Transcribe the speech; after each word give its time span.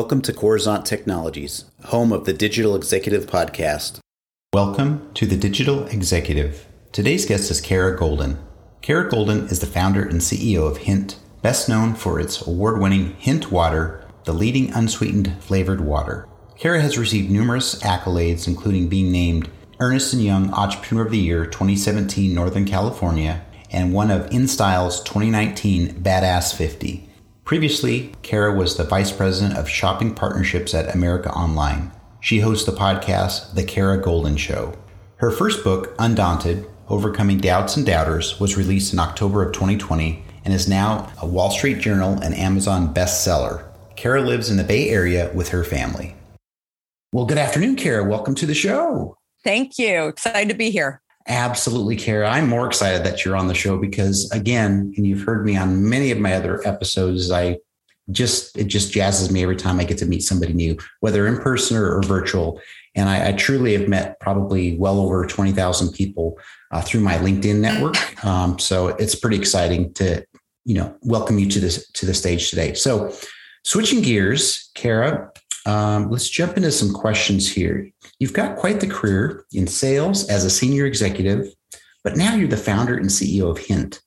Welcome 0.00 0.22
to 0.22 0.32
Coruzant 0.32 0.86
Technologies, 0.86 1.66
home 1.84 2.10
of 2.10 2.24
the 2.24 2.32
Digital 2.32 2.74
Executive 2.74 3.26
Podcast. 3.26 3.98
Welcome 4.54 5.12
to 5.12 5.26
the 5.26 5.36
Digital 5.36 5.86
Executive. 5.88 6.66
Today's 6.90 7.26
guest 7.26 7.50
is 7.50 7.60
Kara 7.60 7.98
Goldin. 7.98 8.38
Kara 8.80 9.10
Goldin 9.10 9.52
is 9.52 9.60
the 9.60 9.66
founder 9.66 10.02
and 10.02 10.22
CEO 10.22 10.66
of 10.66 10.78
Hint, 10.78 11.18
best 11.42 11.68
known 11.68 11.92
for 11.92 12.18
its 12.18 12.40
award 12.46 12.80
winning 12.80 13.14
Hint 13.16 13.52
Water, 13.52 14.02
the 14.24 14.32
leading 14.32 14.72
unsweetened 14.72 15.36
flavored 15.42 15.82
water. 15.82 16.26
Kara 16.56 16.80
has 16.80 16.96
received 16.96 17.30
numerous 17.30 17.74
accolades, 17.82 18.48
including 18.48 18.88
being 18.88 19.12
named 19.12 19.50
Ernst 19.80 20.14
& 20.14 20.14
Young 20.14 20.50
Entrepreneur 20.54 21.04
of 21.04 21.12
the 21.12 21.18
Year 21.18 21.44
2017 21.44 22.32
Northern 22.32 22.64
California 22.64 23.44
and 23.70 23.92
one 23.92 24.10
of 24.10 24.30
InStyle's 24.30 25.02
2019 25.02 26.02
Badass 26.02 26.56
50. 26.56 27.09
Previously, 27.50 28.12
Kara 28.22 28.54
was 28.54 28.76
the 28.76 28.84
Vice 28.84 29.10
President 29.10 29.58
of 29.58 29.68
Shopping 29.68 30.14
Partnerships 30.14 30.72
at 30.72 30.94
America 30.94 31.32
Online. 31.32 31.90
She 32.20 32.38
hosts 32.38 32.64
the 32.64 32.70
podcast 32.70 33.56
The 33.56 33.64
Kara 33.64 34.00
Goldin 34.00 34.38
Show. 34.38 34.78
Her 35.16 35.32
first 35.32 35.64
book, 35.64 35.92
Undaunted 35.98 36.64
Overcoming 36.88 37.38
Doubts 37.38 37.76
and 37.76 37.84
Doubters, 37.84 38.38
was 38.38 38.56
released 38.56 38.92
in 38.92 39.00
October 39.00 39.42
of 39.42 39.52
2020 39.52 40.22
and 40.44 40.54
is 40.54 40.68
now 40.68 41.12
a 41.20 41.26
Wall 41.26 41.50
Street 41.50 41.80
Journal 41.80 42.20
and 42.22 42.36
Amazon 42.36 42.94
bestseller. 42.94 43.64
Kara 43.96 44.20
lives 44.20 44.48
in 44.48 44.56
the 44.56 44.62
Bay 44.62 44.88
Area 44.88 45.32
with 45.34 45.48
her 45.48 45.64
family. 45.64 46.14
Well, 47.12 47.26
good 47.26 47.36
afternoon, 47.36 47.74
Kara. 47.74 48.04
Welcome 48.04 48.36
to 48.36 48.46
the 48.46 48.54
show. 48.54 49.18
Thank 49.42 49.76
you. 49.76 50.06
Excited 50.06 50.50
to 50.50 50.54
be 50.54 50.70
here. 50.70 51.02
Absolutely, 51.30 51.94
Kara. 51.94 52.28
I'm 52.28 52.48
more 52.48 52.66
excited 52.66 53.04
that 53.04 53.24
you're 53.24 53.36
on 53.36 53.46
the 53.46 53.54
show 53.54 53.78
because, 53.78 54.28
again, 54.32 54.92
and 54.96 55.06
you've 55.06 55.22
heard 55.22 55.46
me 55.46 55.56
on 55.56 55.88
many 55.88 56.10
of 56.10 56.18
my 56.18 56.34
other 56.34 56.60
episodes, 56.66 57.30
I 57.30 57.58
just 58.10 58.58
it 58.58 58.64
just 58.64 58.92
jazzes 58.92 59.30
me 59.30 59.44
every 59.44 59.54
time 59.54 59.78
I 59.78 59.84
get 59.84 59.96
to 59.98 60.06
meet 60.06 60.24
somebody 60.24 60.52
new, 60.52 60.76
whether 60.98 61.28
in 61.28 61.38
person 61.38 61.76
or, 61.76 61.96
or 61.96 62.02
virtual. 62.02 62.60
And 62.96 63.08
I, 63.08 63.28
I, 63.28 63.32
truly 63.34 63.78
have 63.78 63.88
met 63.88 64.18
probably 64.18 64.76
well 64.76 64.98
over 64.98 65.24
twenty 65.24 65.52
thousand 65.52 65.92
people 65.92 66.36
uh, 66.72 66.82
through 66.82 67.02
my 67.02 67.14
LinkedIn 67.14 67.60
network. 67.60 68.24
Um, 68.24 68.58
so 68.58 68.88
it's 68.88 69.14
pretty 69.14 69.36
exciting 69.36 69.92
to 69.94 70.26
you 70.64 70.74
know 70.74 70.96
welcome 71.02 71.38
you 71.38 71.48
to 71.48 71.60
this 71.60 71.88
to 71.92 72.06
the 72.06 72.14
stage 72.14 72.50
today. 72.50 72.74
So 72.74 73.14
switching 73.64 74.02
gears, 74.02 74.72
Kara, 74.74 75.30
um, 75.64 76.10
let's 76.10 76.28
jump 76.28 76.56
into 76.56 76.72
some 76.72 76.92
questions 76.92 77.48
here. 77.48 77.88
You've 78.20 78.34
got 78.34 78.58
quite 78.58 78.80
the 78.80 78.86
career 78.86 79.46
in 79.52 79.66
sales 79.66 80.28
as 80.28 80.44
a 80.44 80.50
senior 80.50 80.84
executive, 80.84 81.54
but 82.04 82.18
now 82.18 82.34
you're 82.34 82.48
the 82.48 82.56
founder 82.58 82.94
and 82.94 83.08
CEO 83.08 83.50
of 83.50 83.58
Hint. 83.58 84.00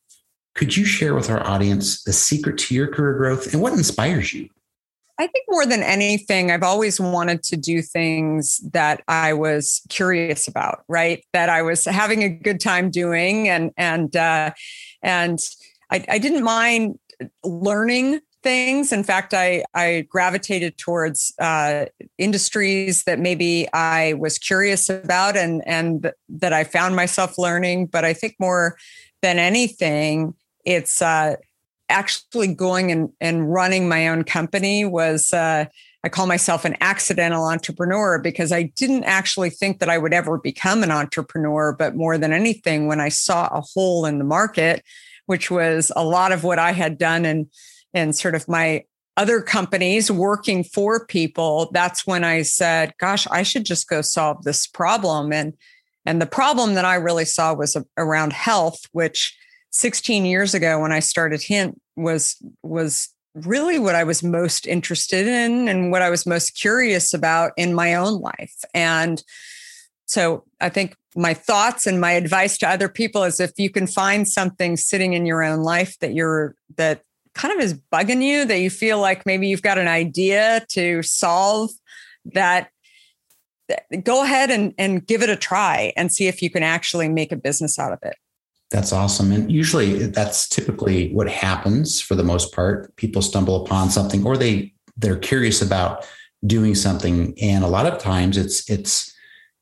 Could 0.53 0.77
you 0.77 0.85
share 0.85 1.15
with 1.15 1.31
our 1.31 1.45
audience 1.45 2.03
the 2.03 2.13
secret 2.13 2.59
to 2.59 2.75
your 2.75 2.87
career 2.87 3.17
growth 3.17 3.51
and 3.51 3.61
what 3.61 3.73
inspires 3.73 4.31
you? 4.31 4.49
I 5.19 5.27
think 5.27 5.45
more 5.49 5.65
than 5.65 5.81
anything, 5.81 6.51
I've 6.51 6.63
always 6.63 6.99
wanted 6.99 7.41
to 7.43 7.57
do 7.57 7.81
things 7.81 8.59
that 8.71 9.03
I 9.07 9.33
was 9.33 9.81
curious 9.89 10.47
about, 10.47 10.83
right? 10.87 11.23
That 11.33 11.49
I 11.49 11.63
was 11.63 11.85
having 11.85 12.23
a 12.23 12.29
good 12.29 12.59
time 12.59 12.89
doing, 12.89 13.47
and 13.47 13.71
and 13.77 14.15
uh, 14.15 14.51
and 15.03 15.39
I, 15.91 16.03
I 16.09 16.17
didn't 16.17 16.43
mind 16.43 16.97
learning 17.43 18.21
things. 18.43 18.91
In 18.91 19.03
fact, 19.03 19.33
I 19.33 19.63
I 19.73 20.05
gravitated 20.09 20.77
towards 20.77 21.33
uh, 21.39 21.85
industries 22.17 23.03
that 23.03 23.19
maybe 23.19 23.67
I 23.73 24.13
was 24.13 24.37
curious 24.37 24.89
about 24.89 25.35
and 25.35 25.63
and 25.65 26.11
that 26.29 26.53
I 26.53 26.63
found 26.63 26.95
myself 26.95 27.37
learning. 27.37 27.87
But 27.87 28.05
I 28.05 28.13
think 28.13 28.35
more 28.39 28.77
than 29.21 29.39
anything, 29.39 30.35
it's 30.65 31.01
uh, 31.01 31.37
actually 31.89 32.53
going 32.53 32.91
and, 32.91 33.09
and 33.21 33.51
running 33.51 33.87
my 33.87 34.09
own 34.09 34.23
company 34.23 34.85
was. 34.85 35.33
Uh, 35.33 35.65
I 36.05 36.09
call 36.09 36.27
myself 36.27 36.65
an 36.65 36.75
accidental 36.81 37.45
entrepreneur 37.45 38.19
because 38.19 38.51
I 38.51 38.63
didn't 38.63 39.05
actually 39.05 39.49
think 39.49 39.79
that 39.79 39.87
I 39.87 39.97
would 39.97 40.11
ever 40.11 40.37
become 40.37 40.83
an 40.83 40.91
entrepreneur. 40.91 41.71
But 41.71 41.95
more 41.95 42.17
than 42.17 42.33
anything, 42.33 42.87
when 42.87 42.99
I 42.99 43.07
saw 43.07 43.47
a 43.47 43.61
hole 43.61 44.05
in 44.05 44.17
the 44.17 44.25
market, 44.25 44.83
which 45.27 45.49
was 45.49 45.93
a 45.95 46.03
lot 46.03 46.33
of 46.33 46.43
what 46.43 46.59
I 46.59 46.73
had 46.73 46.97
done 46.97 47.23
and 47.23 47.47
and 47.93 48.15
sort 48.15 48.35
of 48.35 48.47
my 48.47 48.85
other 49.15 49.41
companies 49.41 50.09
working 50.09 50.63
for 50.63 51.05
people, 51.05 51.69
that's 51.71 52.07
when 52.07 52.23
I 52.23 52.41
said, 52.41 52.93
gosh, 52.99 53.27
I 53.29 53.43
should 53.43 53.65
just 53.65 53.87
go 53.87 54.01
solve 54.01 54.43
this 54.43 54.67
problem. 54.67 55.31
And 55.31 55.53
and 56.05 56.21
the 56.21 56.25
problem 56.25 56.73
that 56.73 56.85
I 56.85 56.95
really 56.95 57.25
saw 57.25 57.53
was 57.53 57.77
around 57.97 58.33
health, 58.33 58.81
which 58.91 59.37
16 59.71 60.25
years 60.25 60.53
ago 60.53 60.81
when 60.81 60.91
I 60.91 60.99
started 60.99 61.41
Hint 61.41 61.79
was 61.95 62.35
was 62.61 63.09
really 63.35 63.79
what 63.79 63.95
I 63.95 64.03
was 64.03 64.21
most 64.21 64.67
interested 64.67 65.27
in 65.27 65.67
and 65.67 65.91
what 65.91 66.01
I 66.01 66.09
was 66.09 66.25
most 66.25 66.51
curious 66.51 67.13
about 67.13 67.51
in 67.57 67.73
my 67.73 67.95
own 67.95 68.19
life. 68.19 68.55
And 68.73 69.23
so 70.05 70.43
I 70.61 70.69
think 70.69 70.95
my 71.15 71.33
thoughts 71.33 71.87
and 71.87 71.99
my 71.99 72.11
advice 72.11 72.57
to 72.59 72.69
other 72.69 72.89
people 72.89 73.23
is 73.23 73.39
if 73.39 73.51
you 73.57 73.69
can 73.69 73.87
find 73.87 74.27
something 74.27 74.77
sitting 74.77 75.13
in 75.13 75.25
your 75.25 75.43
own 75.43 75.63
life 75.63 75.97
that 75.99 76.13
you're 76.13 76.55
that 76.75 77.01
kind 77.33 77.53
of 77.53 77.59
is 77.59 77.73
bugging 77.91 78.23
you 78.23 78.45
that 78.45 78.59
you 78.59 78.69
feel 78.69 78.99
like 78.99 79.25
maybe 79.25 79.47
you've 79.47 79.61
got 79.61 79.77
an 79.77 79.87
idea 79.87 80.65
to 80.69 81.01
solve 81.01 81.71
that 82.25 82.69
go 84.03 84.23
ahead 84.23 84.51
and, 84.51 84.73
and 84.77 85.05
give 85.05 85.23
it 85.23 85.29
a 85.29 85.35
try 85.35 85.93
and 85.95 86.11
see 86.11 86.27
if 86.27 86.41
you 86.41 86.49
can 86.49 86.63
actually 86.63 87.09
make 87.09 87.31
a 87.31 87.35
business 87.35 87.79
out 87.79 87.93
of 87.93 87.99
it. 88.03 88.15
That's 88.71 88.91
awesome. 88.91 89.31
And 89.31 89.51
usually 89.51 90.07
that's 90.07 90.47
typically 90.49 91.11
what 91.13 91.29
happens 91.29 92.01
for 92.01 92.15
the 92.15 92.23
most 92.23 92.53
part. 92.53 92.95
People 92.95 93.21
stumble 93.21 93.63
upon 93.63 93.89
something 93.89 94.25
or 94.25 94.35
they 94.35 94.73
they're 94.97 95.17
curious 95.17 95.61
about 95.61 96.05
doing 96.45 96.75
something. 96.75 97.35
And 97.41 97.63
a 97.63 97.67
lot 97.67 97.85
of 97.85 97.99
times 97.99 98.37
it's 98.37 98.67
it's 98.69 99.13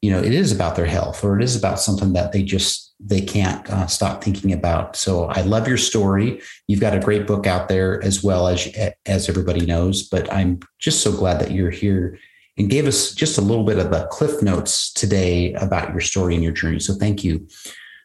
you 0.02 0.12
know 0.12 0.20
it 0.20 0.34
is 0.34 0.52
about 0.52 0.76
their 0.76 0.86
health 0.86 1.24
or 1.24 1.38
it 1.38 1.44
is 1.44 1.56
about 1.56 1.80
something 1.80 2.14
that 2.14 2.32
they 2.32 2.42
just 2.42 2.91
they 3.04 3.22
can't 3.22 3.68
uh, 3.70 3.88
stop 3.88 4.24
thinking 4.24 4.54
about. 4.54 4.96
So 4.96 5.26
I 5.26 5.42
love 5.42 5.68
your 5.68 5.78
story. 5.78 6.42
You've 6.68 6.80
got 6.80 6.96
a 6.96 7.00
great 7.00 7.26
book 7.26 7.48
out 7.48 7.68
there 7.68 8.04
as 8.04 8.24
well 8.24 8.48
as 8.48 8.68
as 9.06 9.28
everybody 9.28 9.66
knows. 9.66 10.08
But 10.08 10.32
I'm 10.32 10.60
just 10.80 11.02
so 11.02 11.12
glad 11.12 11.40
that 11.40 11.52
you're 11.52 11.72
here 11.72 12.20
and 12.58 12.70
gave 12.70 12.86
us 12.86 13.14
just 13.14 13.38
a 13.38 13.42
little 13.42 13.64
bit 13.64 13.80
of 13.80 13.92
the 13.92 14.08
cliff 14.12 14.42
notes 14.44 14.94
today 14.94 15.54
about 15.56 15.92
your 15.92 16.02
story 16.02 16.36
and 16.36 16.44
your 16.44 16.54
journey. 16.54 16.80
So 16.80 16.94
thank 16.94 17.24
you. 17.24 17.48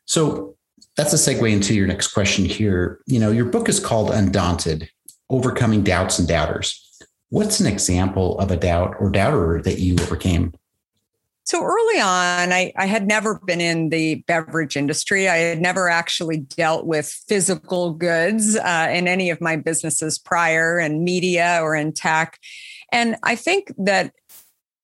So 0.06 0.56
that's 0.96 1.12
a 1.12 1.16
segue 1.16 1.52
into 1.52 1.74
your 1.74 1.86
next 1.86 2.08
question 2.08 2.44
here. 2.44 3.00
You 3.06 3.18
know, 3.18 3.30
your 3.30 3.44
book 3.46 3.68
is 3.68 3.80
called 3.80 4.10
Undaunted: 4.10 4.88
Overcoming 5.28 5.82
Doubts 5.82 6.18
and 6.18 6.26
Doubters. 6.26 6.82
What's 7.28 7.60
an 7.60 7.66
example 7.66 8.38
of 8.38 8.50
a 8.50 8.56
doubt 8.56 8.94
or 9.00 9.10
doubter 9.10 9.60
that 9.62 9.78
you 9.78 9.94
overcame? 9.94 10.54
So 11.46 11.62
early 11.62 12.00
on, 12.00 12.52
I, 12.52 12.72
I, 12.76 12.86
had 12.86 13.06
never 13.06 13.38
been 13.38 13.60
in 13.60 13.90
the 13.90 14.16
beverage 14.26 14.76
industry. 14.76 15.28
I 15.28 15.36
had 15.36 15.60
never 15.60 15.88
actually 15.88 16.38
dealt 16.38 16.86
with 16.86 17.06
physical 17.28 17.92
goods 17.92 18.56
uh, 18.56 18.88
in 18.92 19.06
any 19.06 19.30
of 19.30 19.40
my 19.40 19.54
businesses 19.54 20.18
prior 20.18 20.80
in 20.80 21.04
media 21.04 21.60
or 21.62 21.76
in 21.76 21.92
tech. 21.92 22.40
And 22.90 23.14
I 23.22 23.36
think 23.36 23.72
that 23.78 24.12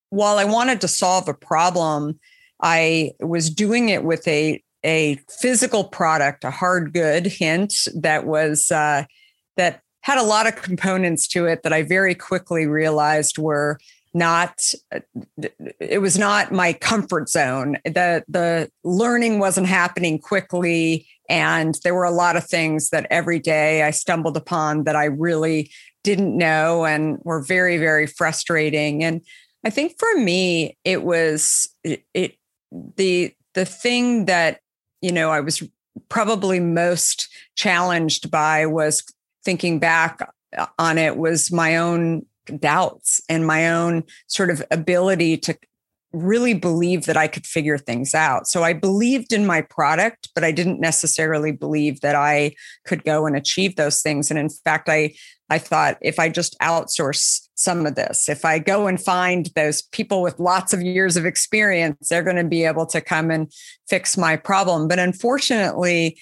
while 0.09 0.37
I 0.37 0.45
wanted 0.45 0.79
to 0.81 0.87
solve 0.87 1.27
a 1.27 1.33
problem, 1.33 2.17
I 2.61 3.11
was 3.19 3.49
doing 3.49 3.89
it 3.89 4.05
with 4.05 4.25
a, 4.25 4.63
a 4.85 5.19
physical 5.41 5.83
product, 5.83 6.45
a 6.45 6.51
hard 6.51 6.93
good 6.93 7.25
hint 7.25 7.73
that 7.93 8.25
was 8.25 8.71
uh, 8.71 9.03
that 9.57 9.81
had 9.99 10.17
a 10.17 10.23
lot 10.23 10.47
of 10.47 10.55
components 10.55 11.27
to 11.29 11.45
it 11.45 11.63
that 11.63 11.73
I 11.73 11.81
very 11.81 12.15
quickly 12.15 12.67
realized 12.67 13.37
were 13.37 13.79
not 14.13 14.73
it 15.79 16.01
was 16.01 16.17
not 16.17 16.51
my 16.51 16.73
comfort 16.73 17.29
zone. 17.29 17.77
The 17.85 18.23
the 18.27 18.69
learning 18.83 19.39
wasn't 19.39 19.67
happening 19.67 20.19
quickly 20.19 21.07
and 21.29 21.75
there 21.83 21.95
were 21.95 22.03
a 22.03 22.11
lot 22.11 22.35
of 22.35 22.45
things 22.45 22.89
that 22.89 23.07
every 23.09 23.39
day 23.39 23.83
i 23.83 23.91
stumbled 23.91 24.35
upon 24.35 24.83
that 24.83 24.95
i 24.95 25.05
really 25.05 25.71
didn't 26.03 26.37
know 26.37 26.85
and 26.85 27.17
were 27.23 27.41
very 27.41 27.77
very 27.77 28.07
frustrating. 28.07 29.03
And 29.03 29.21
i 29.65 29.69
think 29.69 29.95
for 29.97 30.19
me 30.19 30.77
it 30.83 31.03
was 31.03 31.69
it, 31.83 32.03
it 32.13 32.35
the 32.95 33.33
the 33.53 33.65
thing 33.65 34.25
that 34.25 34.59
you 35.01 35.11
know 35.11 35.29
i 35.29 35.39
was 35.39 35.63
probably 36.09 36.59
most 36.59 37.29
challenged 37.55 38.29
by 38.29 38.65
was 38.65 39.03
thinking 39.43 39.79
back 39.79 40.19
on 40.77 40.97
it 40.97 41.17
was 41.17 41.51
my 41.51 41.77
own 41.77 42.25
doubts 42.59 43.21
and 43.29 43.45
my 43.45 43.69
own 43.69 44.03
sort 44.27 44.49
of 44.49 44.63
ability 44.71 45.37
to 45.37 45.57
really 46.13 46.53
believe 46.53 47.05
that 47.05 47.17
I 47.17 47.27
could 47.27 47.45
figure 47.45 47.77
things 47.77 48.13
out. 48.13 48.47
So 48.47 48.63
I 48.63 48.73
believed 48.73 49.33
in 49.33 49.47
my 49.47 49.61
product, 49.61 50.29
but 50.35 50.43
I 50.43 50.51
didn't 50.51 50.79
necessarily 50.79 51.51
believe 51.51 52.01
that 52.01 52.15
I 52.15 52.53
could 52.85 53.03
go 53.03 53.25
and 53.25 53.35
achieve 53.35 53.75
those 53.75 54.01
things. 54.01 54.29
And 54.29 54.39
in 54.39 54.49
fact, 54.49 54.89
I 54.89 55.15
I 55.49 55.59
thought 55.59 55.97
if 56.01 56.19
I 56.19 56.29
just 56.29 56.57
outsource 56.59 57.47
some 57.55 57.85
of 57.85 57.95
this, 57.95 58.27
if 58.29 58.45
I 58.45 58.59
go 58.59 58.87
and 58.87 58.99
find 58.99 59.51
those 59.55 59.83
people 59.83 60.21
with 60.21 60.39
lots 60.39 60.73
of 60.73 60.81
years 60.81 61.17
of 61.17 61.25
experience, 61.25 62.09
they're 62.09 62.23
going 62.23 62.37
to 62.37 62.43
be 62.43 62.63
able 62.63 62.87
to 62.87 63.01
come 63.01 63.29
and 63.29 63.51
fix 63.87 64.17
my 64.17 64.35
problem. 64.35 64.87
But 64.87 64.99
unfortunately, 64.99 66.17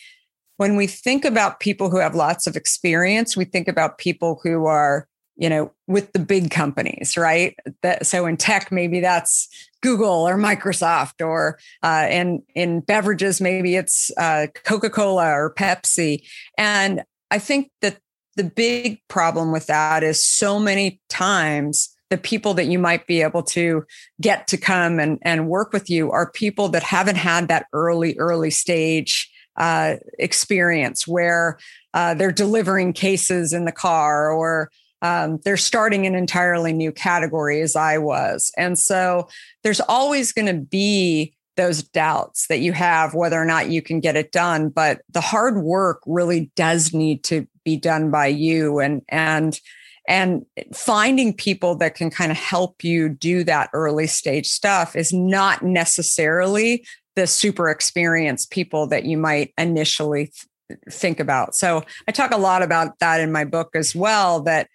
when 0.57 0.75
we 0.75 0.85
think 0.85 1.23
about 1.23 1.59
people 1.59 1.89
who 1.89 2.00
have 2.00 2.13
lots 2.13 2.45
of 2.45 2.56
experience, 2.56 3.38
we 3.38 3.45
think 3.45 3.68
about 3.68 4.00
people 4.00 4.39
who 4.44 4.65
are 4.65 5.07
you 5.36 5.50
know, 5.50 5.72
with 5.88 6.12
the 6.13 6.19
big 6.19 6.51
companies, 6.51 7.18
right? 7.18 7.56
That, 7.81 8.06
so 8.06 8.25
in 8.25 8.38
tech, 8.38 8.72
maybe 8.72 9.00
that's 9.00 9.48
Google 9.81 10.28
or 10.28 10.38
Microsoft, 10.38 11.25
or 11.25 11.57
uh, 11.83 12.07
in 12.10 12.44
in 12.56 12.81
beverages, 12.81 13.42
maybe 13.42 13.75
it's 13.75 14.12
uh, 14.18 14.48
Coca 14.63 14.89
Cola 14.89 15.28
or 15.31 15.54
Pepsi. 15.54 16.24
And 16.57 17.04
I 17.31 17.39
think 17.39 17.72
that 17.81 17.98
the 18.36 18.44
big 18.44 19.01
problem 19.07 19.51
with 19.51 19.68
that 19.68 20.04
is 20.04 20.24
so 20.24 20.60
many 20.60 21.01
times 21.10 21.95
the 22.10 22.18
people 22.18 22.54
that 22.54 22.66
you 22.66 22.78
might 22.78 23.07
be 23.07 23.22
able 23.22 23.42
to 23.42 23.86
get 24.19 24.45
to 24.48 24.57
come 24.57 25.00
and, 25.00 25.18
and 25.22 25.48
work 25.48 25.72
with 25.72 25.89
you 25.89 26.12
are 26.12 26.30
people 26.30 26.68
that 26.68 26.83
haven't 26.83 27.16
had 27.16 27.48
that 27.48 27.66
early, 27.74 28.18
early 28.18 28.51
stage 28.51 29.31
uh, 29.56 29.95
experience 30.19 31.07
where 31.07 31.57
uh, 31.94 32.13
they're 32.13 32.31
delivering 32.31 32.94
cases 32.94 33.54
in 33.54 33.66
the 33.66 33.72
car 33.72 34.30
or 34.30 34.69
um, 35.01 35.39
they're 35.44 35.57
starting 35.57 36.06
an 36.06 36.15
entirely 36.15 36.74
new 36.74 36.92
category 36.92 37.62
as 37.62 37.75
I 37.75 37.98
was. 37.98 38.51
And 38.57 38.77
so 38.77 39.27
there's 39.63 39.81
always 39.81 40.31
going 40.31 40.48
to 40.48 40.62
be 40.62 41.33
those 41.57 41.83
doubts 41.83 42.48
that 42.48 42.59
you 42.59 42.74
have 42.74 43.13
whether 43.13 43.39
or 43.39 43.45
not 43.45 43.69
you 43.69 43.81
can 43.81 44.00
get 44.00 44.15
it 44.15 44.31
done 44.31 44.69
but 44.69 45.01
the 45.09 45.21
hard 45.21 45.62
work 45.62 46.01
really 46.06 46.50
does 46.56 46.94
need 46.94 47.24
to 47.24 47.45
be 47.65 47.75
done 47.75 48.09
by 48.09 48.25
you 48.25 48.80
and 48.80 49.01
and 49.09 49.59
and 50.07 50.45
finding 50.74 51.33
people 51.33 51.75
that 51.75 51.94
can 51.94 52.09
kind 52.09 52.31
of 52.31 52.38
help 52.38 52.83
you 52.83 53.09
do 53.09 53.44
that 53.44 53.69
early 53.74 54.07
stage 54.07 54.47
stuff 54.47 54.95
is 54.95 55.13
not 55.13 55.62
necessarily 55.62 56.86
the 57.15 57.27
super 57.27 57.69
experienced 57.69 58.50
people 58.50 58.88
that 58.88 59.06
you 59.06 59.18
might 59.18 59.54
initially 59.57 60.31
th- 60.69 60.80
think 60.89 61.19
about 61.19 61.54
so 61.54 61.83
i 62.07 62.12
talk 62.12 62.31
a 62.31 62.38
lot 62.38 62.63
about 62.63 62.97
that 63.00 63.19
in 63.19 63.31
my 63.31 63.44
book 63.44 63.69
as 63.75 63.94
well 63.94 64.42
that 64.42 64.69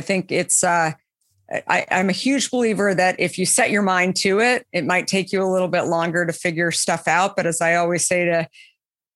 I 0.00 0.02
think 0.02 0.32
it's 0.32 0.64
uh, 0.64 0.92
I, 1.68 1.84
am 1.90 2.08
a 2.08 2.12
huge 2.12 2.50
believer 2.50 2.94
that 2.94 3.20
if 3.20 3.36
you 3.36 3.44
set 3.44 3.70
your 3.70 3.82
mind 3.82 4.16
to 4.16 4.40
it, 4.40 4.66
it 4.72 4.86
might 4.86 5.06
take 5.06 5.30
you 5.30 5.42
a 5.42 5.52
little 5.52 5.68
bit 5.68 5.82
longer 5.82 6.24
to 6.24 6.32
figure 6.32 6.70
stuff 6.70 7.06
out. 7.06 7.36
But 7.36 7.44
as 7.44 7.60
I 7.60 7.74
always 7.74 8.06
say 8.06 8.24
to 8.24 8.48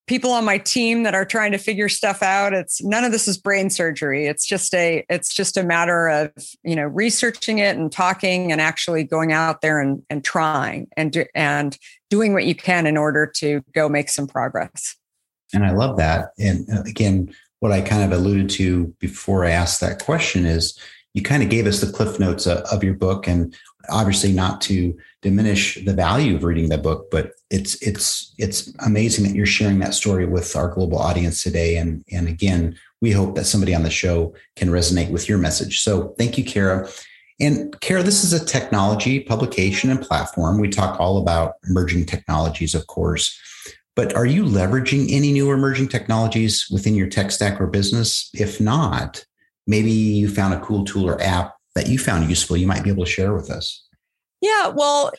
people 0.06 0.30
on 0.30 0.44
my 0.44 0.58
team 0.58 1.04
that 1.04 1.14
are 1.14 1.24
trying 1.24 1.52
to 1.52 1.58
figure 1.58 1.88
stuff 1.88 2.22
out, 2.22 2.52
it's 2.52 2.84
none 2.84 3.02
of 3.02 3.12
this 3.12 3.26
is 3.26 3.38
brain 3.38 3.70
surgery. 3.70 4.26
It's 4.26 4.46
just 4.46 4.74
a 4.74 5.06
it's 5.08 5.32
just 5.32 5.56
a 5.56 5.64
matter 5.64 6.08
of 6.08 6.32
you 6.62 6.76
know 6.76 6.84
researching 6.84 7.60
it 7.60 7.78
and 7.78 7.90
talking 7.90 8.52
and 8.52 8.60
actually 8.60 9.04
going 9.04 9.32
out 9.32 9.62
there 9.62 9.80
and 9.80 10.02
and 10.10 10.22
trying 10.22 10.88
and 10.98 11.12
do, 11.12 11.24
and 11.34 11.78
doing 12.10 12.34
what 12.34 12.44
you 12.44 12.54
can 12.54 12.86
in 12.86 12.98
order 12.98 13.26
to 13.36 13.62
go 13.72 13.88
make 13.88 14.10
some 14.10 14.26
progress. 14.26 14.96
And 15.54 15.64
I 15.64 15.70
love 15.70 15.96
that. 15.96 16.32
And 16.38 16.68
uh, 16.70 16.82
again, 16.82 17.32
what 17.64 17.72
I 17.72 17.80
kind 17.80 18.02
of 18.02 18.12
alluded 18.12 18.50
to 18.50 18.88
before 18.98 19.46
I 19.46 19.52
asked 19.52 19.80
that 19.80 20.04
question 20.04 20.44
is 20.44 20.78
you 21.14 21.22
kind 21.22 21.42
of 21.42 21.48
gave 21.48 21.66
us 21.66 21.80
the 21.80 21.90
cliff 21.90 22.20
notes 22.20 22.46
uh, 22.46 22.62
of 22.70 22.84
your 22.84 22.92
book 22.92 23.26
and 23.26 23.56
obviously 23.88 24.32
not 24.32 24.60
to 24.60 24.94
diminish 25.22 25.82
the 25.82 25.94
value 25.94 26.36
of 26.36 26.44
reading 26.44 26.68
the 26.68 26.76
book 26.76 27.10
but 27.10 27.30
it's 27.48 27.76
it's 27.80 28.34
it's 28.36 28.70
amazing 28.80 29.24
that 29.24 29.34
you're 29.34 29.46
sharing 29.46 29.78
that 29.78 29.94
story 29.94 30.26
with 30.26 30.54
our 30.54 30.68
global 30.68 30.98
audience 30.98 31.42
today. 31.42 31.78
And 31.78 32.04
and 32.12 32.28
again 32.28 32.76
we 33.00 33.12
hope 33.12 33.34
that 33.34 33.46
somebody 33.46 33.74
on 33.74 33.82
the 33.82 33.88
show 33.88 34.34
can 34.56 34.68
resonate 34.68 35.10
with 35.10 35.26
your 35.26 35.38
message. 35.38 35.80
So 35.80 36.14
thank 36.18 36.36
you 36.36 36.44
kara. 36.44 36.86
And 37.40 37.80
kara 37.80 38.02
this 38.02 38.24
is 38.24 38.34
a 38.34 38.44
technology 38.44 39.20
publication 39.20 39.88
and 39.88 40.02
platform. 40.02 40.60
We 40.60 40.68
talk 40.68 41.00
all 41.00 41.16
about 41.16 41.54
emerging 41.66 42.04
technologies 42.04 42.74
of 42.74 42.86
course 42.88 43.40
but 43.96 44.14
are 44.14 44.26
you 44.26 44.44
leveraging 44.44 45.12
any 45.12 45.32
new 45.32 45.52
emerging 45.52 45.88
technologies 45.88 46.66
within 46.70 46.94
your 46.94 47.08
tech 47.08 47.30
stack 47.30 47.60
or 47.60 47.66
business? 47.66 48.28
If 48.34 48.60
not, 48.60 49.24
maybe 49.66 49.90
you 49.90 50.28
found 50.28 50.54
a 50.54 50.60
cool 50.60 50.84
tool 50.84 51.08
or 51.08 51.20
app 51.20 51.54
that 51.74 51.88
you 51.88 51.98
found 51.98 52.28
useful 52.28 52.56
you 52.56 52.66
might 52.66 52.84
be 52.84 52.90
able 52.90 53.04
to 53.04 53.10
share 53.10 53.34
with 53.34 53.50
us. 53.50 53.84
Yeah, 54.40 54.68
well, 54.68 55.10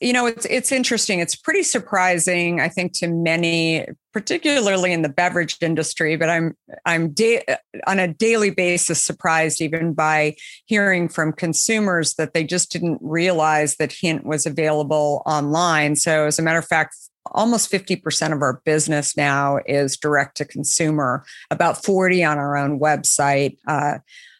you 0.00 0.12
know, 0.12 0.26
it's 0.26 0.44
it's 0.46 0.72
interesting. 0.72 1.20
It's 1.20 1.36
pretty 1.36 1.62
surprising, 1.62 2.60
I 2.60 2.68
think, 2.68 2.94
to 2.94 3.06
many, 3.06 3.86
particularly 4.12 4.92
in 4.92 5.02
the 5.02 5.08
beverage 5.08 5.56
industry. 5.60 6.16
But 6.16 6.28
I'm 6.28 6.56
I'm 6.84 7.12
da- 7.12 7.44
on 7.86 8.00
a 8.00 8.08
daily 8.08 8.50
basis 8.50 9.00
surprised 9.00 9.60
even 9.60 9.92
by 9.92 10.34
hearing 10.66 11.08
from 11.08 11.32
consumers 11.32 12.14
that 12.14 12.34
they 12.34 12.42
just 12.42 12.72
didn't 12.72 12.98
realize 13.00 13.76
that 13.76 13.92
Hint 13.92 14.26
was 14.26 14.46
available 14.46 15.22
online. 15.26 15.94
So, 15.94 16.26
as 16.26 16.40
a 16.40 16.42
matter 16.42 16.58
of 16.58 16.66
fact, 16.66 16.96
almost 17.26 17.70
50% 17.70 18.32
of 18.32 18.42
our 18.42 18.60
business 18.64 19.16
now 19.16 19.58
is 19.66 19.96
direct 19.96 20.36
to 20.38 20.44
consumer, 20.44 21.24
about 21.50 21.84
40 21.84 22.24
on 22.24 22.38
our 22.38 22.56
own 22.56 22.78
website. 22.80 23.56
Uh, 23.66 23.98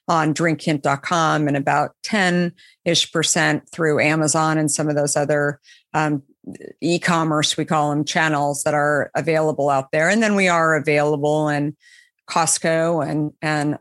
on 0.08 0.34
drinkhint.com 0.34 1.46
and 1.46 1.56
about 1.56 1.92
10 2.02 2.52
ish 2.84 3.12
percent 3.12 3.62
through 3.70 4.00
Amazon 4.00 4.58
and 4.58 4.68
some 4.68 4.88
of 4.88 4.96
those 4.96 5.16
other 5.16 5.60
um, 5.94 6.22
e 6.80 6.98
commerce, 6.98 7.56
we 7.56 7.64
call 7.64 7.90
them 7.90 8.04
channels 8.04 8.64
that 8.64 8.74
are 8.74 9.10
available 9.14 9.70
out 9.70 9.92
there. 9.92 10.08
And 10.08 10.22
then 10.22 10.34
we 10.34 10.48
are 10.48 10.74
available 10.74 11.48
in 11.48 11.76
Costco 12.28 13.08
and, 13.08 13.32
and 13.40 13.78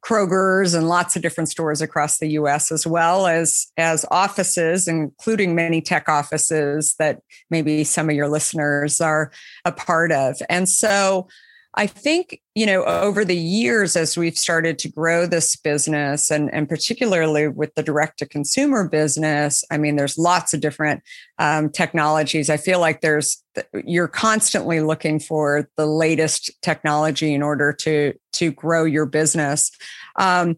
Kroger's 0.00 0.74
and 0.74 0.88
lots 0.88 1.16
of 1.16 1.22
different 1.22 1.48
stores 1.48 1.80
across 1.80 2.18
the 2.18 2.30
US 2.30 2.70
as 2.72 2.86
well 2.86 3.26
as 3.26 3.66
as 3.76 4.04
offices 4.10 4.88
including 4.88 5.54
many 5.54 5.80
tech 5.80 6.08
offices 6.08 6.94
that 6.98 7.20
maybe 7.50 7.84
some 7.84 8.08
of 8.08 8.16
your 8.16 8.28
listeners 8.28 9.00
are 9.00 9.30
a 9.64 9.72
part 9.72 10.12
of. 10.12 10.36
And 10.48 10.68
so 10.68 11.28
I 11.74 11.86
think, 11.86 12.40
you 12.54 12.66
know, 12.66 12.82
over 12.84 13.24
the 13.24 13.36
years, 13.36 13.94
as 13.94 14.16
we've 14.16 14.38
started 14.38 14.78
to 14.80 14.88
grow 14.88 15.26
this 15.26 15.54
business 15.54 16.30
and, 16.30 16.52
and 16.52 16.68
particularly 16.68 17.46
with 17.46 17.74
the 17.74 17.82
direct 17.82 18.18
to 18.18 18.26
consumer 18.26 18.88
business, 18.88 19.62
I 19.70 19.78
mean, 19.78 19.96
there's 19.96 20.18
lots 20.18 20.54
of 20.54 20.60
different 20.60 21.02
um, 21.38 21.70
technologies. 21.70 22.48
I 22.48 22.56
feel 22.56 22.80
like 22.80 23.00
there's, 23.00 23.42
you're 23.84 24.08
constantly 24.08 24.80
looking 24.80 25.20
for 25.20 25.68
the 25.76 25.86
latest 25.86 26.50
technology 26.62 27.34
in 27.34 27.42
order 27.42 27.72
to, 27.74 28.14
to 28.32 28.50
grow 28.50 28.84
your 28.84 29.06
business. 29.06 29.70
Um, 30.16 30.56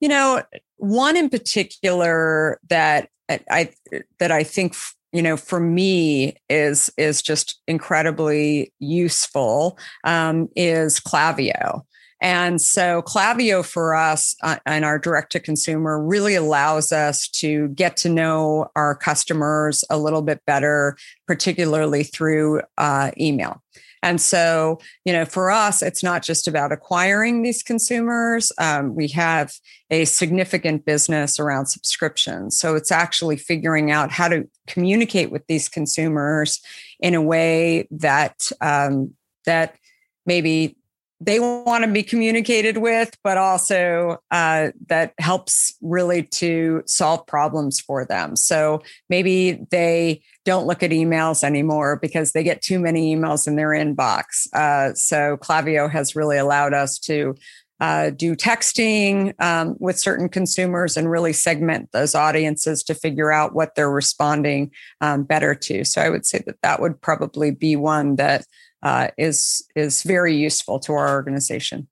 you 0.00 0.08
know, 0.08 0.42
one 0.78 1.16
in 1.16 1.28
particular 1.28 2.58
that 2.68 3.08
I, 3.28 3.72
that 4.18 4.32
I 4.32 4.42
think 4.42 4.74
you 5.16 5.22
know 5.22 5.36
for 5.38 5.58
me 5.58 6.36
is 6.50 6.90
is 6.98 7.22
just 7.22 7.58
incredibly 7.66 8.70
useful 8.78 9.78
um, 10.04 10.48
is 10.54 11.00
Klaviyo. 11.00 11.82
And 12.20 12.60
so 12.60 13.02
Klaviyo 13.02 13.64
for 13.64 13.94
us 13.94 14.34
uh, 14.42 14.56
and 14.66 14.84
our 14.84 14.98
direct 14.98 15.32
to 15.32 15.40
consumer 15.40 16.02
really 16.02 16.34
allows 16.34 16.92
us 16.92 17.28
to 17.28 17.68
get 17.68 17.96
to 17.98 18.08
know 18.08 18.70
our 18.74 18.94
customers 18.94 19.84
a 19.90 19.98
little 19.98 20.22
bit 20.22 20.40
better, 20.46 20.96
particularly 21.26 22.04
through 22.04 22.62
uh, 22.78 23.10
email. 23.18 23.62
And 24.02 24.20
so, 24.20 24.78
you 25.04 25.12
know, 25.12 25.24
for 25.24 25.50
us, 25.50 25.82
it's 25.82 26.02
not 26.02 26.22
just 26.22 26.46
about 26.46 26.72
acquiring 26.72 27.42
these 27.42 27.62
consumers. 27.62 28.52
Um, 28.58 28.94
we 28.94 29.08
have 29.08 29.52
a 29.90 30.04
significant 30.04 30.84
business 30.84 31.40
around 31.40 31.66
subscriptions. 31.66 32.58
So 32.58 32.74
it's 32.74 32.92
actually 32.92 33.36
figuring 33.36 33.90
out 33.90 34.10
how 34.10 34.28
to 34.28 34.48
communicate 34.66 35.30
with 35.30 35.46
these 35.46 35.68
consumers 35.68 36.60
in 37.00 37.14
a 37.14 37.22
way 37.22 37.88
that 37.90 38.50
um, 38.60 39.14
that 39.44 39.76
maybe 40.24 40.76
they 41.20 41.40
want 41.40 41.84
to 41.84 41.90
be 41.90 42.02
communicated 42.02 42.76
with, 42.76 43.16
but 43.24 43.38
also 43.38 44.18
uh, 44.30 44.68
that 44.88 45.14
helps 45.18 45.74
really 45.80 46.22
to 46.22 46.82
solve 46.86 47.26
problems 47.26 47.80
for 47.80 48.04
them. 48.04 48.36
So 48.36 48.82
maybe 49.08 49.64
they 49.70 50.22
don't 50.44 50.66
look 50.66 50.82
at 50.82 50.90
emails 50.90 51.42
anymore 51.42 51.98
because 52.00 52.32
they 52.32 52.42
get 52.42 52.60
too 52.60 52.78
many 52.78 53.14
emails 53.14 53.46
in 53.46 53.56
their 53.56 53.70
inbox. 53.70 54.52
Uh, 54.52 54.94
so 54.94 55.38
Klaviyo 55.38 55.90
has 55.90 56.14
really 56.14 56.36
allowed 56.36 56.74
us 56.74 56.98
to 57.00 57.34
uh, 57.80 58.10
do 58.10 58.34
texting 58.34 59.38
um, 59.42 59.76
with 59.78 59.98
certain 59.98 60.28
consumers 60.28 60.96
and 60.96 61.10
really 61.10 61.32
segment 61.32 61.90
those 61.92 62.14
audiences 62.14 62.82
to 62.82 62.94
figure 62.94 63.30
out 63.30 63.54
what 63.54 63.74
they're 63.74 63.90
responding 63.90 64.70
um, 65.00 65.24
better 65.24 65.54
to. 65.54 65.84
So 65.84 66.00
I 66.00 66.08
would 66.08 66.24
say 66.24 66.42
that 66.46 66.60
that 66.62 66.80
would 66.80 67.00
probably 67.00 67.50
be 67.50 67.76
one 67.76 68.16
that 68.16 68.46
uh, 68.82 69.08
is 69.16 69.66
is 69.74 70.02
very 70.02 70.34
useful 70.34 70.78
to 70.80 70.92
our 70.92 71.10
organization. 71.10 71.88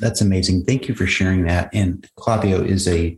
That's 0.00 0.20
amazing. 0.20 0.64
Thank 0.64 0.88
you 0.88 0.94
for 0.94 1.06
sharing 1.06 1.44
that. 1.44 1.70
And 1.72 2.08
Klaviyo 2.18 2.66
is 2.66 2.88
a 2.88 3.16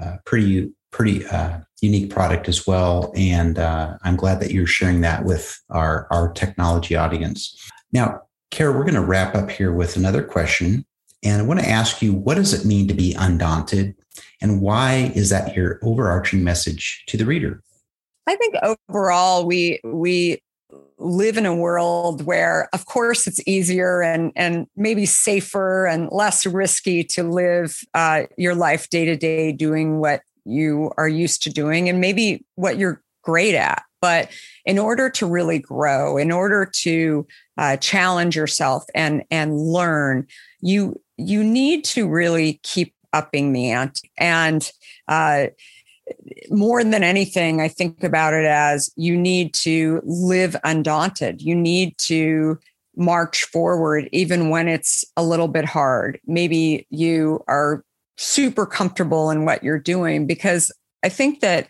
uh, 0.00 0.16
pretty 0.24 0.72
pretty 0.90 1.26
uh, 1.26 1.58
unique 1.80 2.10
product 2.10 2.48
as 2.48 2.66
well. 2.66 3.12
And 3.16 3.58
uh, 3.58 3.98
I'm 4.02 4.16
glad 4.16 4.40
that 4.40 4.52
you're 4.52 4.66
sharing 4.66 5.00
that 5.02 5.24
with 5.24 5.60
our 5.70 6.06
our 6.10 6.32
technology 6.32 6.96
audience. 6.96 7.56
Now, 7.92 8.22
Kara, 8.50 8.72
we're 8.72 8.84
going 8.84 8.94
to 8.94 9.00
wrap 9.00 9.34
up 9.34 9.50
here 9.50 9.72
with 9.72 9.96
another 9.96 10.22
question. 10.22 10.84
And 11.24 11.40
I 11.40 11.44
want 11.44 11.60
to 11.60 11.68
ask 11.68 12.02
you, 12.02 12.12
what 12.12 12.34
does 12.34 12.52
it 12.52 12.66
mean 12.66 12.86
to 12.88 12.94
be 12.94 13.14
undaunted? 13.18 13.96
And 14.40 14.60
why 14.60 15.12
is 15.14 15.30
that 15.30 15.56
your 15.56 15.80
overarching 15.82 16.44
message 16.44 17.02
to 17.08 17.16
the 17.16 17.24
reader? 17.24 17.62
I 18.26 18.36
think 18.36 18.54
overall 18.88 19.46
we 19.46 19.80
we 19.84 20.40
live 20.98 21.36
in 21.36 21.46
a 21.46 21.54
world 21.54 22.24
where 22.24 22.68
of 22.72 22.86
course 22.86 23.26
it's 23.26 23.40
easier 23.46 24.00
and 24.02 24.32
and 24.36 24.66
maybe 24.76 25.06
safer 25.06 25.86
and 25.86 26.08
less 26.12 26.46
risky 26.46 27.02
to 27.04 27.22
live 27.22 27.78
uh, 27.94 28.22
your 28.36 28.54
life 28.54 28.88
day 28.90 29.04
to 29.04 29.16
day 29.16 29.52
doing 29.52 29.98
what 29.98 30.22
you 30.44 30.92
are 30.96 31.08
used 31.08 31.42
to 31.42 31.50
doing 31.50 31.88
and 31.88 32.00
maybe 32.00 32.44
what 32.54 32.78
you're 32.78 33.02
great 33.22 33.54
at. 33.54 33.82
But 34.00 34.30
in 34.66 34.78
order 34.78 35.08
to 35.10 35.26
really 35.26 35.58
grow 35.58 36.18
in 36.18 36.30
order 36.30 36.66
to 36.66 37.26
uh, 37.56 37.76
challenge 37.78 38.36
yourself 38.36 38.84
and 38.94 39.24
and 39.30 39.56
learn 39.56 40.26
you 40.60 41.00
you 41.16 41.42
need 41.42 41.84
to 41.84 42.08
really 42.08 42.60
keep 42.62 42.94
upping 43.14 43.52
the 43.52 43.70
ante. 43.70 44.10
And 44.18 44.68
uh, 45.08 45.46
more 46.50 46.82
than 46.84 47.02
anything, 47.02 47.60
I 47.60 47.68
think 47.68 48.04
about 48.04 48.34
it 48.34 48.44
as 48.44 48.92
you 48.96 49.16
need 49.16 49.54
to 49.54 50.02
live 50.04 50.56
undaunted. 50.64 51.40
You 51.40 51.54
need 51.54 51.96
to 51.98 52.58
march 52.96 53.44
forward, 53.44 54.08
even 54.12 54.50
when 54.50 54.68
it's 54.68 55.04
a 55.16 55.24
little 55.24 55.48
bit 55.48 55.64
hard. 55.64 56.20
Maybe 56.26 56.86
you 56.90 57.42
are 57.48 57.84
super 58.16 58.66
comfortable 58.66 59.30
in 59.30 59.44
what 59.44 59.64
you're 59.64 59.78
doing, 59.78 60.26
because 60.26 60.70
I 61.02 61.08
think 61.08 61.40
that 61.40 61.68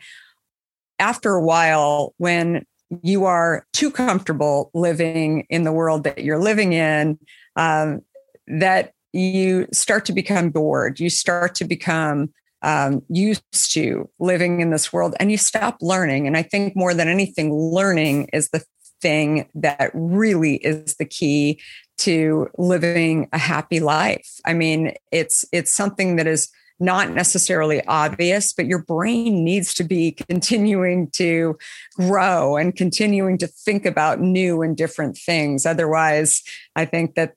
after 0.98 1.34
a 1.34 1.42
while, 1.42 2.14
when 2.18 2.66
you 3.02 3.24
are 3.24 3.66
too 3.72 3.90
comfortable 3.90 4.70
living 4.74 5.46
in 5.48 5.64
the 5.64 5.72
world 5.72 6.04
that 6.04 6.22
you're 6.22 6.38
living 6.38 6.72
in, 6.72 7.18
um, 7.56 8.02
that 8.46 8.92
you 9.12 9.66
start 9.72 10.04
to 10.04 10.12
become 10.12 10.50
bored. 10.50 11.00
You 11.00 11.08
start 11.08 11.54
to 11.56 11.64
become 11.64 12.34
um, 12.64 13.02
used 13.08 13.72
to 13.74 14.08
living 14.18 14.60
in 14.60 14.70
this 14.70 14.92
world 14.92 15.14
and 15.20 15.30
you 15.30 15.36
stop 15.36 15.76
learning. 15.80 16.26
And 16.26 16.36
I 16.36 16.42
think 16.42 16.74
more 16.74 16.94
than 16.94 17.08
anything, 17.08 17.54
learning 17.54 18.30
is 18.32 18.48
the 18.48 18.64
thing 19.00 19.48
that 19.54 19.90
really 19.92 20.56
is 20.56 20.96
the 20.96 21.04
key 21.04 21.60
to 21.98 22.48
living 22.56 23.28
a 23.32 23.38
happy 23.38 23.78
life. 23.78 24.40
I 24.46 24.54
mean, 24.54 24.94
it's 25.12 25.44
it's 25.52 25.72
something 25.72 26.16
that 26.16 26.26
is 26.26 26.50
not 26.80 27.10
necessarily 27.10 27.84
obvious, 27.86 28.52
but 28.52 28.66
your 28.66 28.82
brain 28.82 29.44
needs 29.44 29.74
to 29.74 29.84
be 29.84 30.12
continuing 30.12 31.08
to 31.12 31.56
grow 31.96 32.56
and 32.56 32.74
continuing 32.74 33.38
to 33.38 33.46
think 33.46 33.86
about 33.86 34.20
new 34.20 34.62
and 34.62 34.76
different 34.76 35.16
things. 35.16 35.66
Otherwise, 35.66 36.42
I 36.74 36.84
think 36.84 37.14
that 37.14 37.34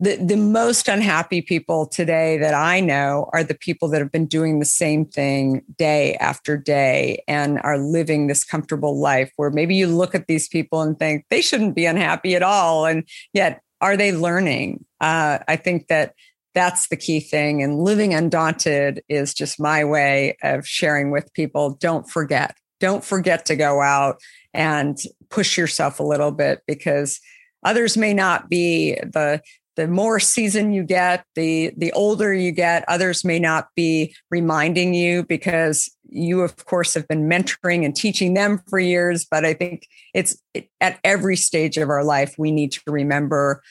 the, 0.00 0.16
the 0.16 0.36
most 0.36 0.88
unhappy 0.88 1.40
people 1.40 1.86
today 1.86 2.36
that 2.38 2.54
I 2.54 2.80
know 2.80 3.30
are 3.32 3.44
the 3.44 3.54
people 3.54 3.88
that 3.88 4.00
have 4.00 4.10
been 4.10 4.26
doing 4.26 4.58
the 4.58 4.64
same 4.64 5.04
thing 5.04 5.62
day 5.78 6.16
after 6.16 6.56
day 6.56 7.22
and 7.28 7.60
are 7.62 7.78
living 7.78 8.26
this 8.26 8.44
comfortable 8.44 8.98
life 8.98 9.32
where 9.36 9.50
maybe 9.50 9.76
you 9.76 9.86
look 9.86 10.14
at 10.14 10.26
these 10.26 10.48
people 10.48 10.82
and 10.82 10.98
think 10.98 11.26
they 11.30 11.40
shouldn't 11.40 11.76
be 11.76 11.86
unhappy 11.86 12.34
at 12.34 12.42
all. 12.42 12.86
And 12.86 13.08
yet, 13.32 13.62
are 13.80 13.96
they 13.96 14.12
learning? 14.12 14.84
Uh, 15.00 15.38
I 15.46 15.56
think 15.56 15.88
that 15.88 16.14
that's 16.54 16.88
the 16.88 16.96
key 16.96 17.20
thing. 17.20 17.62
And 17.62 17.82
living 17.82 18.14
undaunted 18.14 19.02
is 19.08 19.32
just 19.32 19.60
my 19.60 19.84
way 19.84 20.36
of 20.42 20.66
sharing 20.66 21.10
with 21.10 21.32
people. 21.34 21.76
Don't 21.80 22.08
forget, 22.08 22.56
don't 22.80 23.04
forget 23.04 23.46
to 23.46 23.56
go 23.56 23.80
out 23.80 24.20
and 24.52 24.98
push 25.30 25.56
yourself 25.56 25.98
a 25.98 26.04
little 26.04 26.30
bit 26.30 26.62
because 26.66 27.20
others 27.62 27.96
may 27.96 28.14
not 28.14 28.48
be. 28.48 28.94
The 28.94 29.42
the 29.76 29.88
more 29.88 30.20
season 30.20 30.72
you 30.72 30.82
get 30.82 31.24
the 31.34 31.72
the 31.76 31.92
older 31.92 32.32
you 32.34 32.52
get 32.52 32.84
others 32.88 33.24
may 33.24 33.38
not 33.38 33.68
be 33.74 34.14
reminding 34.30 34.94
you 34.94 35.24
because 35.24 35.90
you 36.08 36.42
of 36.42 36.64
course 36.66 36.94
have 36.94 37.08
been 37.08 37.28
mentoring 37.28 37.84
and 37.84 37.96
teaching 37.96 38.34
them 38.34 38.60
for 38.68 38.78
years. 38.78 39.24
But 39.24 39.44
i 39.44 39.54
think 39.54 39.86
it's 40.14 40.36
at 40.80 40.98
every 41.04 41.36
stage 41.36 41.78
of 41.78 41.88
our 41.88 42.04
life 42.04 42.34
we 42.38 42.50
need 42.50 42.72
to 42.72 42.82
remember 42.86 43.62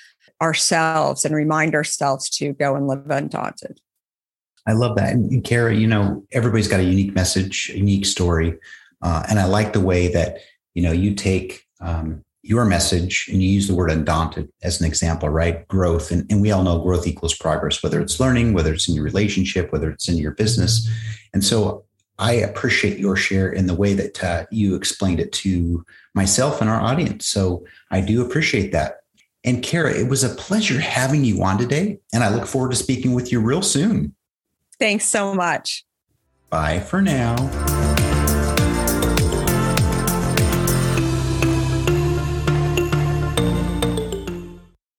ourselves 0.41 1.23
and 1.23 1.35
remind 1.35 1.75
ourselves 1.75 2.29
to 2.29 2.53
go 2.53 2.75
and 2.75 2.87
live 2.87 3.09
undaunted. 3.09 3.79
I 4.67 4.73
love 4.73 4.95
that. 4.95 5.13
And 5.13 5.43
kara 5.43 5.75
you 5.75 5.87
know 5.87 6.25
everybody's 6.31 6.67
got 6.67 6.79
a 6.79 6.83
unique 6.83 7.13
message 7.13 7.69
unique 7.75 8.05
story 8.05 8.57
uh, 9.01 9.23
and 9.29 9.39
i 9.39 9.45
like 9.45 9.73
the 9.73 9.79
way 9.79 10.07
that 10.07 10.39
you 10.73 10.81
know 10.81 10.91
you 10.91 11.13
take 11.13 11.65
um, 11.79 12.23
your 12.43 12.65
message 12.65 13.27
and 13.31 13.41
you 13.41 13.49
use 13.49 13.67
the 13.67 13.75
word 13.75 13.91
undaunted 13.91 14.51
as 14.63 14.81
an 14.81 14.87
example, 14.87 15.29
right? 15.29 15.67
Growth. 15.67 16.11
And, 16.11 16.29
and 16.31 16.41
we 16.41 16.51
all 16.51 16.63
know 16.63 16.79
growth 16.79 17.05
equals 17.05 17.35
progress, 17.35 17.83
whether 17.83 18.01
it's 18.01 18.19
learning, 18.19 18.53
whether 18.53 18.73
it's 18.73 18.89
in 18.89 18.95
your 18.95 19.03
relationship, 19.03 19.71
whether 19.71 19.91
it's 19.91 20.09
in 20.09 20.17
your 20.17 20.31
business. 20.31 20.89
And 21.33 21.43
so 21.43 21.85
I 22.17 22.33
appreciate 22.33 22.99
your 22.99 23.15
share 23.15 23.51
in 23.51 23.67
the 23.67 23.75
way 23.75 23.93
that 23.93 24.23
uh, 24.23 24.45
you 24.51 24.75
explained 24.75 25.19
it 25.19 25.31
to 25.33 25.85
myself 26.13 26.61
and 26.61 26.69
our 26.69 26.81
audience. 26.81 27.27
So 27.27 27.65
I 27.89 28.01
do 28.01 28.25
appreciate 28.25 28.71
that. 28.71 28.97
And 29.43 29.63
Kara, 29.63 29.91
it 29.91 30.07
was 30.07 30.23
a 30.23 30.29
pleasure 30.29 30.79
having 30.79 31.23
you 31.23 31.43
on 31.43 31.57
today. 31.57 31.99
And 32.13 32.23
I 32.23 32.29
look 32.29 32.45
forward 32.45 32.71
to 32.71 32.77
speaking 32.77 33.13
with 33.13 33.31
you 33.31 33.39
real 33.39 33.63
soon. 33.63 34.15
Thanks 34.79 35.05
so 35.05 35.33
much. 35.33 35.83
Bye 36.49 36.79
for 36.79 37.01
now. 37.01 37.70